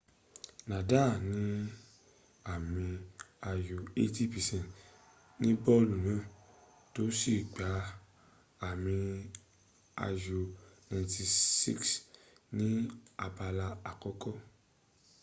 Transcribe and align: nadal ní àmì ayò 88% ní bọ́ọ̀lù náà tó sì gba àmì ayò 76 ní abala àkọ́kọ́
nadal 0.69 1.11
ní 1.31 1.41
àmì 2.53 2.85
ayò 3.49 3.77
88% 4.01 4.63
ní 5.41 5.49
bọ́ọ̀lù 5.63 5.95
náà 6.07 6.21
tó 6.93 7.03
sì 7.19 7.33
gba 7.53 7.69
àmì 8.69 8.95
ayò 10.05 10.37
76 10.89 11.89
ní 12.57 12.67
abala 13.25 13.67
àkọ́kọ́ 13.89 14.35